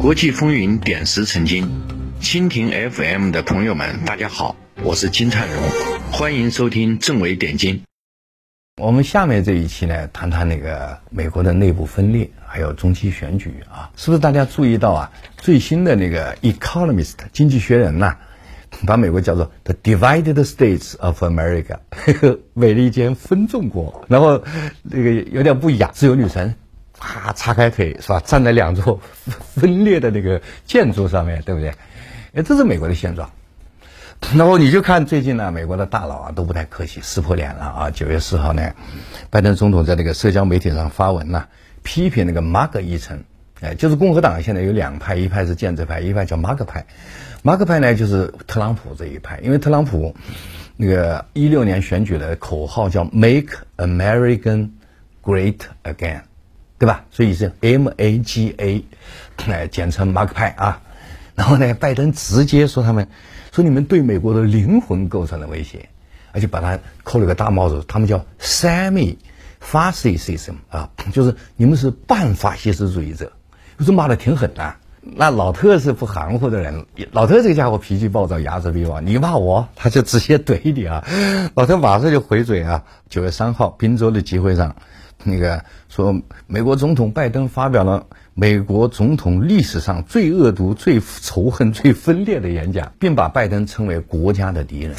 [0.00, 1.68] 国际风云点石成金，
[2.20, 5.60] 蜻蜓 FM 的朋友们，大家好，我是金灿荣，
[6.12, 7.82] 欢迎收听政委点金。
[8.80, 15.10] 我们下面这一期呢，谈谈那个美国的内部分裂，还有中期选举啊，是不是大家注意到啊？
[15.36, 18.16] 最新的那个《Economist》经济学人呐，
[18.86, 21.80] 把美国叫做 The Divided States of America，
[22.54, 24.44] 美利坚分众国，然后
[24.82, 26.54] 那个有点不雅，自由女神。
[26.98, 28.20] 啪，叉开腿是吧？
[28.24, 29.00] 站在两座
[29.54, 31.70] 分裂的那个建筑上面对不对？
[32.34, 33.30] 哎，这是美国的现状。
[34.36, 37.90] 然后你就看最近呢，美国的大佬啊都不太客气，撕破脸了啊！
[37.90, 38.72] 九月四号呢，
[39.30, 41.46] 拜登总统在那个社交媒体上发文呐，
[41.84, 43.22] 批评那个马克议程。
[43.60, 46.84] 哎，就是共和党现在有两派，一派是建制派，一派叫马克派。
[47.42, 50.14] 马克派呢就是特朗普这一派，因为特朗普
[50.76, 54.70] 那个一六年选举的口号叫 “Make American
[55.22, 56.22] Great Again”。
[56.78, 57.04] 对吧？
[57.10, 58.84] 所以是 M A G A，
[59.48, 60.80] 哎，简称马克派啊。
[61.34, 63.08] 然后呢，拜登直接说他们，
[63.52, 65.88] 说你们对美国的灵魂构成了威胁，
[66.32, 67.84] 而且把他扣了个大帽子。
[67.88, 73.32] 他们叫 Semi-Fascism 啊，就是你们是半法西斯主义者。
[73.84, 74.74] 这骂的挺狠的。
[75.00, 79.00] 那老特是不含糊的人，老特这个家伙脾气暴躁，睚眦必报。
[79.00, 81.04] 你骂我，他就直接怼你啊。
[81.54, 82.84] 老特马上就回嘴啊。
[83.08, 84.76] 九月三号，宾州的集会上。
[85.24, 94.94] 那个说，美国总统拜登发表了美国总统历史上最恶毒、最仇恨、最分裂的演讲，并把拜登称为国家的敌人。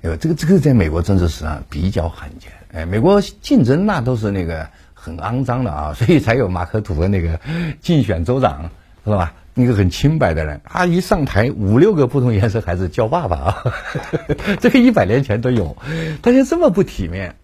[0.00, 2.50] 呃，这个这个在美国政治史上比较罕见。
[2.72, 7.40] 哎，美国竞争那都是那个很肮脏的啊，所以才有马克吐温那个
[7.80, 8.70] 竞选州长，
[9.04, 9.34] 知道吧？
[9.54, 13.64] 一个很清白的人，他一上台五六个不同颜色孩子叫爸爸啊，
[14.60, 15.76] 这个一百年前都有，
[16.22, 17.34] 他就这么不体面。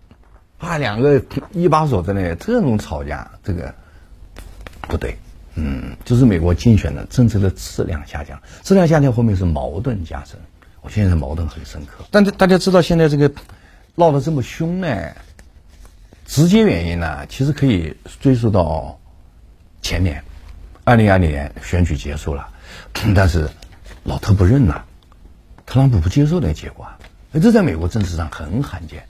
[0.65, 3.75] 啊，两个一把手在那这种吵架，这个
[4.81, 5.19] 不对，
[5.55, 10.39] 嗯，就是美国竞选的政策的质量下降，质量下降后面是矛盾加深，
[10.81, 12.05] 我现在矛盾很深刻。
[12.11, 13.31] 但是大家知道现在这个
[13.95, 15.13] 闹得这么凶呢，
[16.27, 18.99] 直接原因呢，其实可以追溯到
[19.83, 20.25] 前年，
[20.85, 22.49] 二零二零年选举结束了，
[23.15, 23.49] 但是
[24.03, 24.85] 老特不认呐，
[25.67, 26.89] 特朗普不接受那个结果，
[27.35, 29.07] 这在美国政治上很罕见。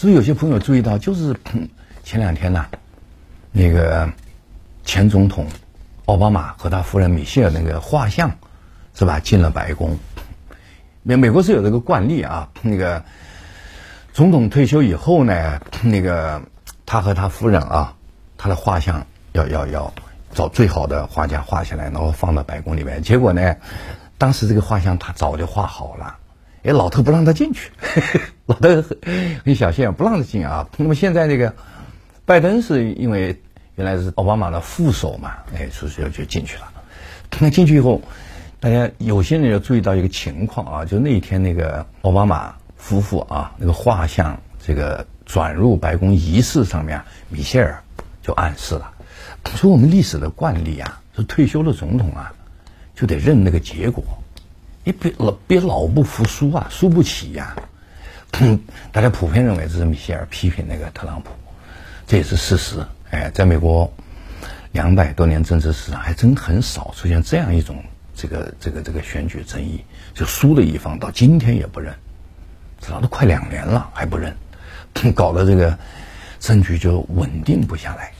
[0.00, 1.38] 所以有些朋友注意到，就是
[2.04, 2.64] 前两天呢，
[3.52, 4.10] 那个
[4.82, 5.46] 前总统
[6.06, 8.30] 奥巴马和他夫人米歇尔那个画像，
[8.94, 9.20] 是吧？
[9.20, 9.98] 进了白宫。
[11.02, 13.04] 美美国是有这个惯例啊，那个
[14.14, 16.40] 总统退休以后呢，那个
[16.86, 17.94] 他和他夫人啊，
[18.38, 19.92] 他的画像要要要
[20.32, 23.02] 找最好的画家画下来，然后放到白宫里面。
[23.02, 23.54] 结果呢，
[24.16, 26.16] 当时这个画像他早就画好了。
[26.62, 27.70] 哎，老头不让他进去，
[28.50, 30.68] 老特很很小心，不让他进啊。
[30.76, 31.54] 那么现在这个
[32.24, 33.40] 拜登是因为
[33.76, 36.64] 原来是奥巴马的副手嘛，哎，所以就进去了。
[37.38, 38.02] 那进去以后，
[38.58, 47.80] 大家有些人要注意到一个情况啊，就那一天那个奥巴马夫妇啊，那个画像这个转入白宫仪式上面，米歇尔
[48.20, 48.90] 就暗示了，
[49.54, 52.32] 说我们历史的惯例啊，说退休的总统啊，
[52.96, 54.02] 就得认那个结果。
[54.82, 57.54] 你别老别老不服输啊，输不起呀！
[58.92, 61.30] 大家普遍认为这是米歇尔批评那个特朗普，
[62.06, 62.84] 这也是事实。
[63.10, 63.92] 哎，在美国
[64.72, 67.82] 两百多年政治史上，还真很少出现这样一种
[68.14, 71.94] 这个这个这个选举争议，就输的一方到今天也不认，
[72.80, 74.34] 至少都快两年了还不认，
[75.14, 75.78] 搞得这个
[76.38, 78.12] 政局就稳定不下来。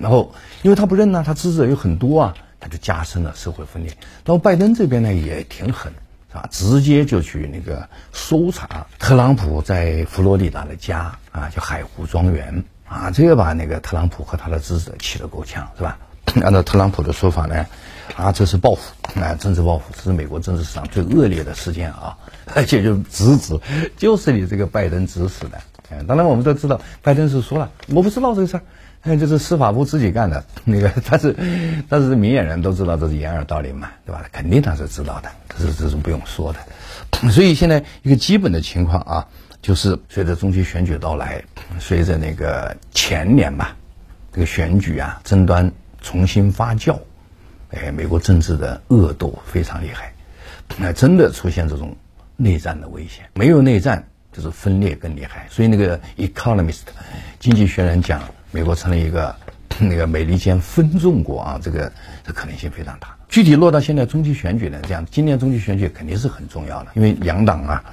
[0.00, 2.34] 然后，因为他不认呢，他支持者有很多啊。
[2.62, 3.96] 他就加深了社会分裂。
[4.22, 5.90] 到拜登这边呢也挺狠，
[6.30, 6.48] 是吧？
[6.50, 15.98] 直接就去那个搜查特朗普在佛罗里达的家啊，叫海湖庄园啊，这个把那个特朗普和他的支持者气得够呛，是吧？
[16.42, 17.66] 按照特朗普的说法呢，
[18.16, 22.16] 啊，这是报复啊，政治报复，这是美国政治史上最恶劣的事件啊，
[22.54, 23.58] 而且就直指
[23.96, 25.60] 就是你这个拜登指使的。
[25.90, 28.62] 嗯，当然我们都知道，拜登是说了，我不知道这个事儿。
[29.02, 31.34] 那就是司法部自己干的，那个但是
[31.88, 34.22] 但是明眼人都知道这是掩耳盗铃嘛，对吧？
[34.30, 36.58] 肯定他是知道的，这是这是不用说的。
[37.32, 39.26] 所以现在一个基本的情况啊，
[39.62, 41.42] 就是随着中期选举到来，
[41.78, 43.74] 随着那个前年吧，
[44.34, 45.72] 这个选举啊争端
[46.02, 46.98] 重新发酵，
[47.72, 50.12] 哎，美国政治的恶斗非常厉害，
[50.78, 51.96] 那真的出现这种
[52.36, 53.24] 内战的危险。
[53.34, 55.46] 没有内战，就是分裂更厉害。
[55.50, 56.72] 所以那个《Economist》
[57.38, 58.22] 经济学人讲。
[58.52, 59.32] 美国成了一个
[59.78, 61.92] 那个美利坚分众国啊，这个
[62.26, 63.16] 这可能性非常大。
[63.28, 67.84] 具体落到现在中期选举呢，这样今年中期选举肯定是很重要的，因为两党啊，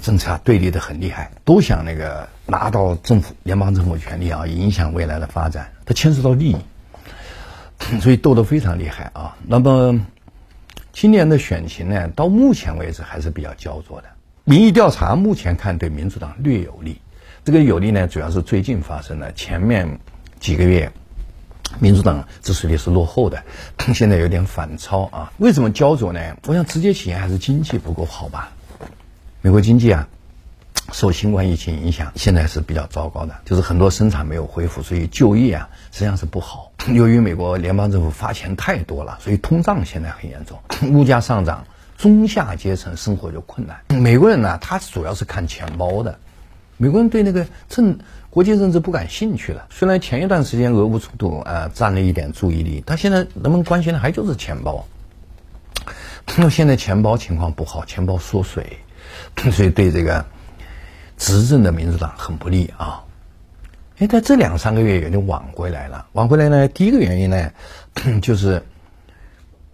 [0.00, 6.56] 政策对立的很厉害，都想那个拿到政府联邦政府权力啊，影响未来的发展，它牵涉到利益。
[8.00, 9.36] 所以斗得非常厉害啊。
[9.46, 10.00] 那么
[10.92, 14.08] 今年的选情呢，到目前为止还是比较焦灼的。
[14.44, 17.00] 民意调查目前看对民主党略有利，
[17.44, 19.98] 这个有利呢，主要是最近发生的，前面
[20.40, 20.90] 几个月。
[21.80, 23.42] 民主党支持率是落后的，
[23.92, 25.32] 现在有点反超啊？
[25.38, 26.20] 为什么焦灼呢？
[26.46, 28.52] 我想直接起因还是经济不够好吧。
[29.42, 30.08] 美国经济啊，
[30.92, 36.72] 受新冠疫情影响，现在是比较糟糕的，就是很多生产没有恢复，所以就业啊实际上是不好。
[36.92, 40.58] 由于美国联邦政府发钱太多了，所以通胀现在很严重，
[40.92, 41.66] 物价上涨，
[41.96, 43.80] 中下阶层生活就困难。
[44.00, 46.18] 美国人呢，他主要是看钱包的，
[46.76, 47.98] 美国人对那个政。
[48.28, 49.66] 国际政治不感兴趣了。
[49.70, 54.86] 虽然前一段时间俄乌冲突啊占了一点注意力，但现在人们关心的还就是钱包。
[56.36, 58.80] 那 现在钱包情况不好，钱包缩水，
[59.50, 60.26] 所以对这个
[61.16, 63.04] 执政的民主党很不利啊。
[63.98, 66.06] 哎，在这两三个月也就挽回来了。
[66.12, 67.50] 挽回来呢，第一个原因呢，
[68.22, 68.62] 就是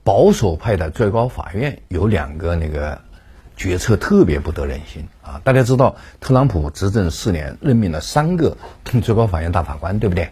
[0.05, 3.01] 保守派的最高法院有两个那个。
[3.55, 5.41] 决策特别不得人心啊！
[5.45, 8.57] 大家知道，特朗普执政四年，任命了三个
[9.03, 10.31] 最高法院大法官，对不对？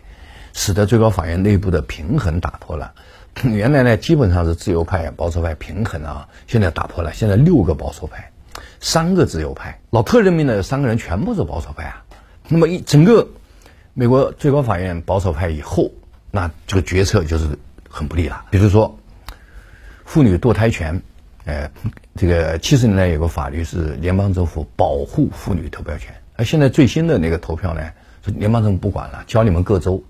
[0.54, 2.94] 使得最高法院内部的平衡打破了。
[3.44, 7.12] 原来呢，基本上是自由派、保守派平衡啊，现在打破了。
[7.12, 8.32] 现在六个保守派，
[8.80, 9.80] 三个自由派。
[9.90, 12.04] 老特任命的三个人全部是保守派啊。
[12.48, 13.28] 那么一整个
[13.94, 15.92] 美国最高法院保守派以后，
[16.30, 18.44] 那这个决策就是很不利了。
[18.50, 18.98] 比如说，
[20.04, 21.00] 妇女堕胎权。
[21.46, 21.70] 呃，
[22.16, 27.80] 这个七十年代有个法律是联邦政府保护妇女投票权，而现在最新的那个投票呢，
[28.24, 30.04] 是联邦政府不管了，交你们各州。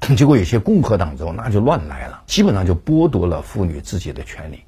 [0.16, 4.64] 结果有些共和党州那就乱来了，基本上就剥夺了妇女自己的权利，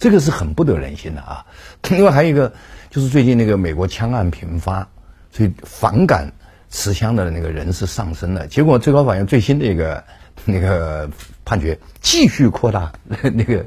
[0.00, 1.46] 这个是很不得人心的啊。
[1.90, 2.52] 另外还有一个
[2.90, 4.88] 就是最近那个美国枪案频发，
[5.30, 6.32] 所以反感
[6.70, 8.48] 持枪的那个人是上升了。
[8.48, 10.02] 结果最高法院最新的一个
[10.46, 11.08] 那个
[11.44, 13.66] 判决继续扩大 那个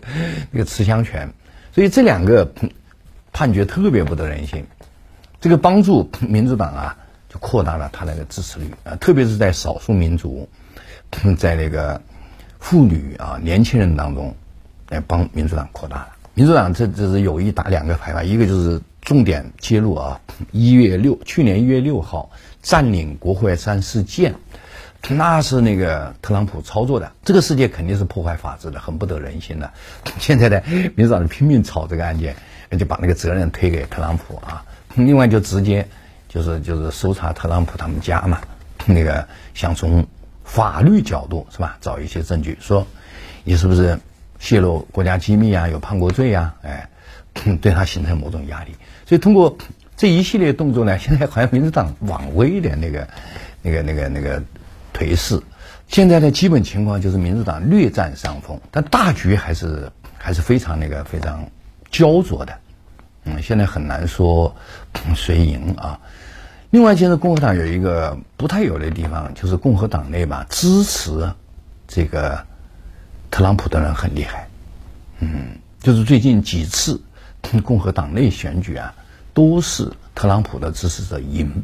[0.51, 1.31] 那个持枪权。
[1.71, 2.51] 所以这两个
[3.31, 4.65] 判决特别不得人心，
[5.39, 6.97] 这个帮助民主党啊，
[7.29, 10.47] 就扩大了他那个支持率啊，特别是在少数民族，
[11.37, 12.01] 在那个
[12.59, 14.35] 妇女啊、年轻人当中，
[14.89, 16.09] 来帮民主党扩大了。
[16.33, 20.19] 民主党这这是有意打两个牌吧，一个就是重点揭露啊，
[20.51, 22.31] 一月六，去年一月六号
[22.61, 24.35] 占领国会山事件。
[25.09, 29.69] 那是那个特朗普操作的，这个世界肯定是破坏法治的，很不得人心的。
[30.17, 30.61] 现在呢，
[30.95, 32.37] 民主党拼命炒这个案件，
[32.79, 34.63] 就把那个责任推给特朗普啊。
[34.95, 35.85] 另外就直接
[36.29, 38.39] 就是就是搜查特朗普他们家嘛，
[38.85, 40.07] 那个想从
[40.45, 42.87] 法律角度是吧，找一些证据，说
[43.43, 43.99] 你是不是
[44.43, 46.89] 泄露国家机密啊，有叛国罪啊，哎，
[47.61, 48.75] 对他形成某种压力。
[49.07, 49.57] 所以通过
[49.95, 53.07] 这一系列动作呢，现在好像民主党往微的那个
[53.61, 54.43] 那个那个那个。
[54.95, 55.41] 颓势，
[55.87, 61.43] 现在的基本情况就是民主党略占上风，但大局还是还是非常那个非常
[61.89, 62.53] 焦灼的。
[63.23, 64.55] 嗯，现在很难说
[65.15, 65.99] 谁赢啊。
[66.69, 71.27] 另外，现在共和党有一个不太有的地方，就是共和党内吧支持
[71.87, 72.45] 这个
[73.33, 74.47] 特朗普的人很厉害。
[75.17, 77.01] 嗯，就是最近几次
[77.65, 78.93] 共和党内选举啊，
[79.33, 81.63] 都是特朗普的支持者赢，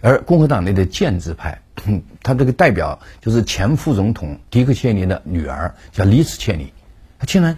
[0.00, 1.62] 而共和党内的建制派。
[2.24, 6.72] 他这个代表就是前副总统迪克·切尼的女儿，叫丽兹·切尼。
[7.20, 7.56] 他竟然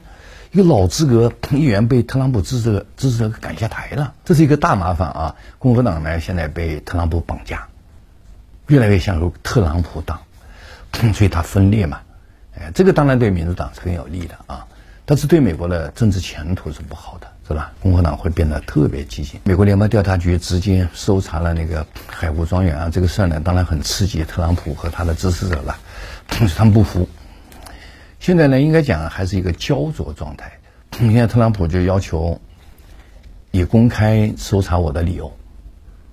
[0.51, 5.37] 一个老资格议员被特朗普支持者支持者赶下台了，这是一个大麻烦啊！
[5.59, 7.67] 共和党呢现在被特朗普绑架，
[8.67, 10.21] 越来越像个特朗普党，
[11.15, 12.03] 所以它分裂嘛。
[12.71, 14.67] 这个当然对民主党是很有利的啊，
[15.05, 17.27] 但是对美国的政治前途是不好的。
[17.45, 17.73] 是吧？
[17.81, 19.39] 共和党会变得特别激进。
[19.43, 25.77] 美国联邦调查局直接搜查了那个海湖庄园啊，这个事儿呢，当然很刺激特朗普和他的支持者了，
[26.29, 27.07] 但是他们不服。
[28.21, 30.53] 现在呢，应该讲还是一个焦灼状态。
[30.93, 32.41] 现在，特朗普就要求
[33.51, 35.31] 你公开搜查我的理由，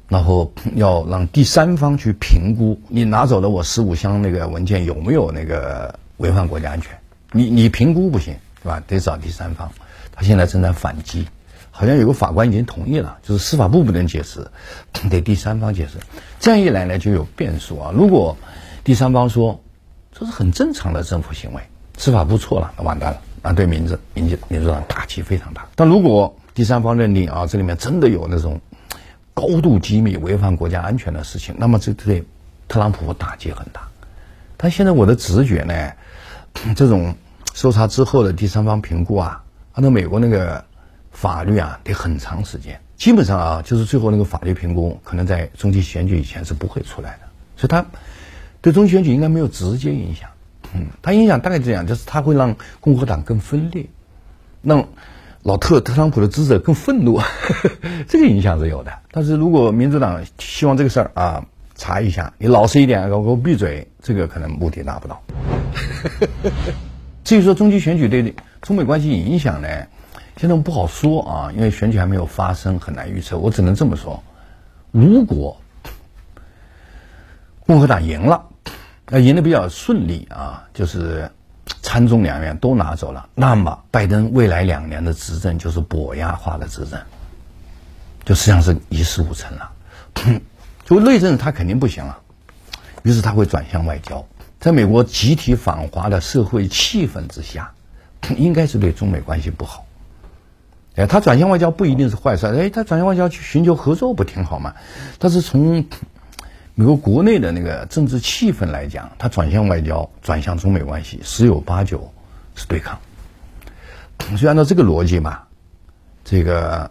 [0.10, 6.97] 然后要让第三方去评估你拿走了我十五箱那个文件有没有那个违反国家安全。
[7.31, 8.81] 你你评估不行，是吧？
[8.88, 9.71] 得找第三方。
[10.11, 11.27] 他现在正在反击，
[11.71, 14.51] 好像有个法官已经同意了，就是司法部不能解释，
[15.09, 15.97] 得第三方解释。
[16.39, 17.91] 这样一来呢，就有变数啊。
[17.95, 18.38] 如果
[18.83, 19.61] 第三方说
[20.11, 21.61] 这是很正常的政府行为，
[21.97, 25.67] 司法部错了，那完蛋了，那对民主民民主党打击非常大。
[25.75, 28.59] 但如果第三方认定啊，这里面真的有那种
[29.33, 32.25] 高度机密、违反国家安全的事情，那么这对
[32.67, 33.88] 特朗普打击很大。
[34.62, 35.94] 但现在我的直觉呢，
[36.75, 37.16] 这种
[37.54, 39.42] 搜查之后的第三方评估啊。
[39.72, 40.66] 按照美国那个
[41.12, 42.78] 法律啊，得很长时间。
[42.98, 47.20] 基本上啊，就是最后那个法律评估，可能在中期选举以前是不会出来的。
[47.56, 47.86] 所以它
[48.60, 50.30] 对中期选举应该没有直接影响。
[50.74, 53.86] 嗯，它影响大概这样，就是它会让共和党更分裂，
[54.62, 54.86] 让
[55.44, 57.22] 老特特朗普的支持者更愤怒，
[58.10, 58.92] 这个影响是有的。
[59.12, 61.46] 但是如果民主党希望这个事儿啊
[61.79, 65.24] 查一下，你老实一点，给我闭嘴，这个可能目的达不到。
[67.24, 69.88] 至于说中期选举对中美关系影响呢，
[70.36, 73.38] 现在不好说啊，因为选举还没有发生，很难预测。
[73.38, 74.21] 我只能这么说：
[74.91, 75.62] 如果
[77.65, 78.43] 共和党赢了，
[79.05, 81.31] 呃，赢得比较顺利啊，就是
[81.81, 87.00] 参众两院都拿走了，那么拜登未来两年的执政就是跛压化的执政，
[88.25, 89.71] 就实际上是一事无成了。
[90.89, 92.17] 就内政他肯定不行了，
[93.03, 94.25] 于是他会转向外交。
[94.60, 97.72] 在美国集体反华的社会气氛之下，
[98.36, 99.86] 应该是对中美关系不好。
[100.96, 102.48] 哎，他转向外交不一定是坏事。
[102.48, 104.74] 哎，他转向外交去寻求合作不挺好吗？
[105.19, 105.86] 但是从
[106.74, 112.12] 美国国内的那个政治气氛来讲，他转向外交，转向中美关系，十有八九
[112.55, 113.00] 是对抗。
[114.36, 115.39] 所以按照这个逻辑嘛，
[116.25, 116.89] 这个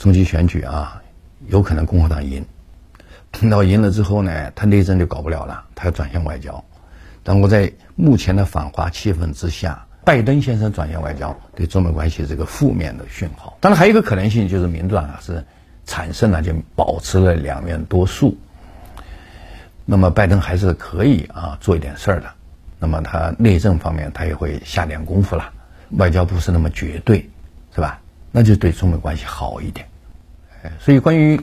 [0.00, 1.00] 中期选举啊，
[1.46, 2.44] 有可能共和党赢。
[3.32, 6.64] 听到赢了之后呢，他内政就搞不了了，他要转向外交。
[7.22, 13.56] 但我在目前的反华气氛之下，拜登先生转向外交，对中美关系这个负面的讯号。
[13.60, 15.44] 当然，还有一个可能性就是民主啊是
[15.86, 18.36] 产生了就保持了两面多数，
[19.84, 22.30] 那么拜登还是可以啊做一点事儿的。
[22.78, 25.52] 那么他内政方面他也会下点功夫了，
[25.90, 27.30] 外交不是那么绝对，
[27.74, 28.00] 是吧？
[28.32, 29.86] 那就对中美关系好一点。
[30.80, 31.40] 所以关于。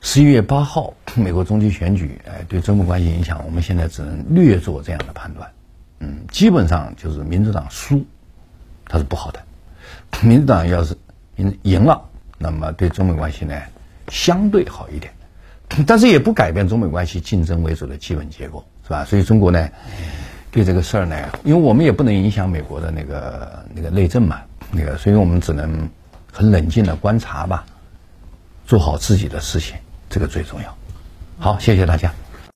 [0.00, 5.50] 十一月八号，美国中期选举，哎，对中美关系影响，我们现在只能略做这样的判断。
[5.98, 8.04] 嗯，基本上就是民主党输，
[8.86, 9.40] 它是不好的；
[10.22, 10.96] 民主党要是
[11.36, 12.00] 赢赢了，
[12.38, 13.60] 那么对中美关系呢
[14.08, 15.12] 相对好一点，
[15.84, 19.04] 但是也不改变中美关系竞争为主的基本结构，是吧？
[19.04, 19.68] 所以中国呢，
[20.52, 24.40] 对这个事儿呢，因为我们也不能影响美国的那个那个内政嘛，
[24.70, 25.90] 那个，所以我们只能
[26.32, 27.66] 很冷静的观察吧，
[28.64, 29.76] 做好自己的事情。
[30.08, 30.76] 这个最重要。
[31.38, 32.12] 好，谢谢大家。